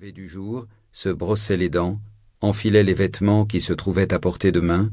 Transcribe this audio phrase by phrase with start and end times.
[0.00, 2.00] du jour, se brossait les dents,
[2.40, 4.90] enfilait les vêtements qui se trouvaient à portée de main,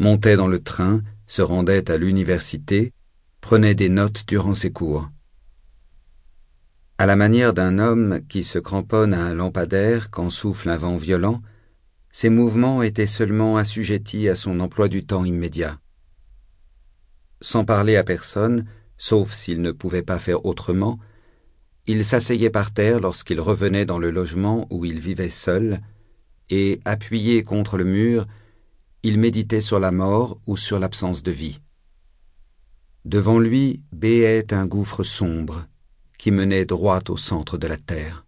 [0.00, 2.92] montait dans le train, se rendait à l'université,
[3.40, 5.08] prenait des notes durant ses cours.
[6.98, 10.96] À la manière d'un homme qui se cramponne à un lampadaire quand souffle un vent
[10.96, 11.40] violent,
[12.10, 15.78] ses mouvements étaient seulement assujettis à son emploi du temps immédiat.
[17.40, 18.64] Sans parler à personne,
[18.98, 20.98] sauf s'il ne pouvait pas faire autrement,
[21.86, 25.80] il s'asseyait par terre lorsqu'il revenait dans le logement où il vivait seul,
[26.50, 28.26] et, appuyé contre le mur,
[29.02, 31.58] il méditait sur la mort ou sur l'absence de vie.
[33.04, 35.66] Devant lui béait un gouffre sombre
[36.16, 38.24] qui menait droit au centre de la terre.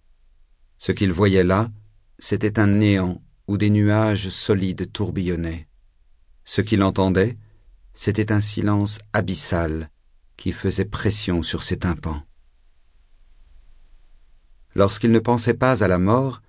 [0.77, 1.71] Ce qu'il voyait là,
[2.19, 5.67] c'était un néant où des nuages solides tourbillonnaient.
[6.45, 7.39] Ce qu'il entendait,
[7.95, 9.91] c'était un silence abyssal
[10.37, 12.23] qui faisait pression sur ses tympans.
[14.77, 16.43] Lorsqu'il ne pensait pas à la mort,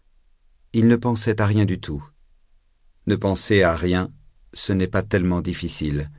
[0.73, 2.04] il ne pensait à rien du tout.
[3.05, 4.11] Ne penser à rien,
[4.52, 6.11] ce n'est pas tellement difficile.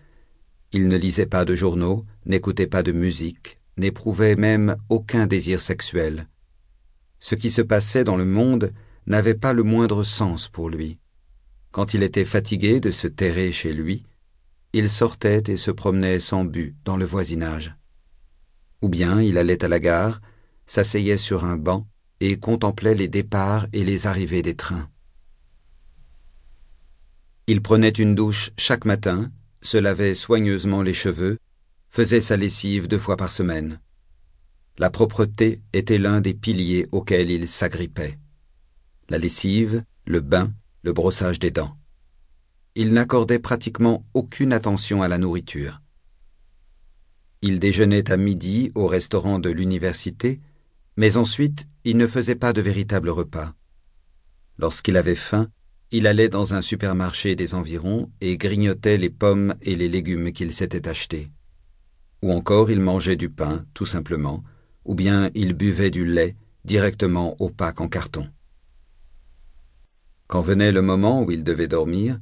[0.73, 6.29] Il ne lisait pas de journaux, n'écoutait pas de musique, n'éprouvait même aucun désir sexuel.
[7.19, 8.73] Ce qui se passait dans le monde
[9.07, 10.99] n'avait pas le moindre sens pour lui.
[11.73, 14.03] Quand il était fatigué de se terrer chez lui,
[14.73, 17.77] il sortait et se promenait sans but dans le voisinage.
[18.81, 20.23] Ou bien il allait à la gare,
[20.65, 21.87] s'asseyait sur un banc
[22.21, 24.89] et contemplait les départs et les arrivées des trains.
[27.47, 29.31] Il prenait une douche chaque matin,
[29.63, 31.39] se lavait soigneusement les cheveux,
[31.89, 33.81] faisait sa lessive deux fois par semaine.
[34.79, 38.19] La propreté était l'un des piliers auxquels il s'agrippait.
[39.09, 40.53] La lessive, le bain,
[40.83, 41.77] le brossage des dents.
[42.75, 45.81] Il n'accordait pratiquement aucune attention à la nourriture.
[47.43, 50.41] Il déjeunait à midi au restaurant de l'université
[50.99, 53.55] mais ensuite, il ne faisait pas de véritable repas.
[54.59, 55.49] Lorsqu'il avait faim,
[55.93, 60.53] il allait dans un supermarché des environs et grignotait les pommes et les légumes qu'il
[60.53, 61.31] s'était achetés.
[62.21, 64.43] Ou encore il mangeait du pain, tout simplement,
[64.85, 66.35] ou bien il buvait du lait
[66.65, 68.29] directement au en carton.
[70.27, 72.19] Quand venait le moment où il devait dormir,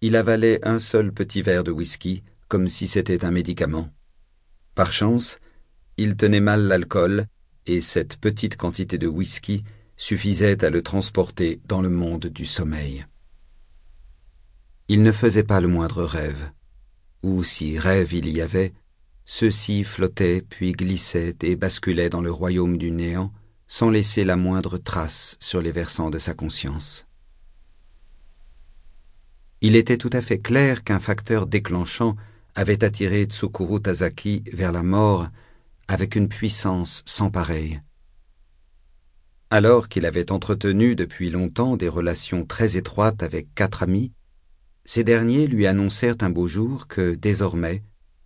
[0.00, 3.90] il avalait un seul petit verre de whisky comme si c'était un médicament.
[4.74, 5.38] Par chance,
[5.98, 7.26] il tenait mal l'alcool
[7.66, 9.64] et cette petite quantité de whisky
[9.96, 13.06] suffisait à le transporter dans le monde du sommeil.
[14.88, 16.50] Il ne faisait pas le moindre rêve,
[17.22, 18.72] ou si rêve il y avait,
[19.24, 23.32] ceux-ci flottaient puis glissaient et basculaient dans le royaume du néant
[23.68, 27.06] sans laisser la moindre trace sur les versants de sa conscience.
[29.62, 32.16] Il était tout à fait clair qu'un facteur déclenchant
[32.54, 35.28] avait attiré Tsukuru Tazaki vers la mort
[35.92, 37.82] avec une puissance sans pareille.
[39.50, 44.10] Alors qu'il avait entretenu depuis longtemps des relations très étroites avec quatre amis,
[44.86, 47.82] ces derniers lui annoncèrent un beau jour que, désormais,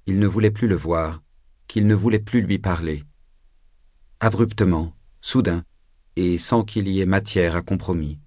[0.07, 1.25] il ne voulait plus le voir,
[1.67, 3.03] qu'il ne voulait plus lui parler.
[4.21, 5.65] Abruptement, soudain,
[6.15, 8.21] et sans qu'il y ait matière à compromis.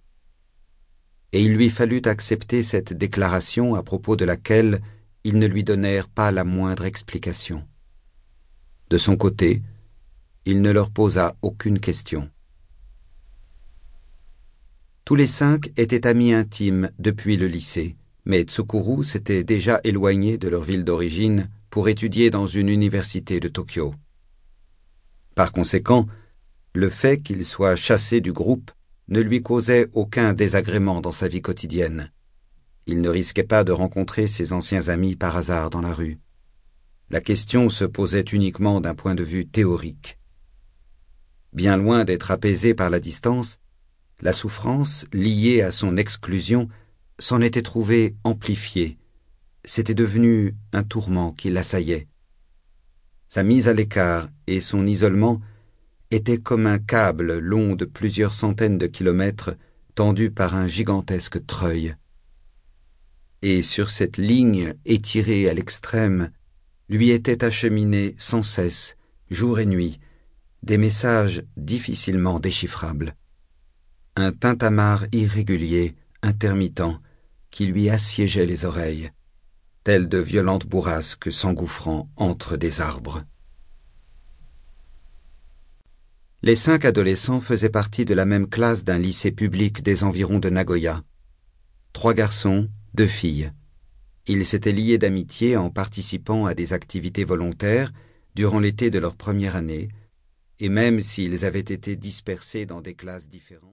[1.32, 4.82] Et il lui fallut accepter cette déclaration à propos de laquelle
[5.24, 7.66] ils ne lui donnèrent pas la moindre explication.
[8.90, 9.62] De son côté,
[10.46, 12.30] il ne leur posa aucune question.
[15.06, 20.50] Tous les cinq étaient amis intimes depuis le lycée, mais Tsukuru s'était déjà éloigné de
[20.50, 23.94] leur ville d'origine pour étudier dans une université de Tokyo.
[25.36, 26.08] Par conséquent,
[26.74, 28.72] le fait qu'il soit chassé du groupe
[29.08, 32.12] ne lui causait aucun désagrément dans sa vie quotidienne.
[32.88, 36.20] Il ne risquait pas de rencontrer ses anciens amis par hasard dans la rue
[37.10, 40.18] la question se posait uniquement d'un point de vue théorique.
[41.54, 43.60] Bien loin d'être apaisée par la distance,
[44.22, 46.68] la souffrance liée à son exclusion
[47.18, 48.98] s'en était trouvée amplifiée.
[49.66, 52.08] C'était devenu un tourment qui l'assaillait.
[53.28, 55.42] Sa mise à l'écart et son isolement
[56.12, 59.56] étaient comme un câble long de plusieurs centaines de kilomètres
[59.96, 61.96] tendu par un gigantesque treuil.
[63.42, 66.32] Et sur cette ligne étirée à l'extrême,
[66.90, 68.98] lui étaient acheminés sans cesse,
[69.30, 70.00] jour et nuit,
[70.64, 73.16] des messages difficilement déchiffrables.
[74.16, 77.00] Un tintamarre irrégulier, intermittent,
[77.52, 79.12] qui lui assiégeait les oreilles,
[79.84, 83.24] telles de violentes bourrasques s'engouffrant entre des arbres.
[86.42, 90.50] Les cinq adolescents faisaient partie de la même classe d'un lycée public des environs de
[90.50, 91.04] Nagoya.
[91.92, 93.52] Trois garçons, deux filles.
[94.32, 97.92] Ils s'étaient liés d'amitié en participant à des activités volontaires
[98.36, 99.90] durant l'été de leur première année,
[100.60, 103.66] et même s'ils avaient été dispersés dans des classes différentes.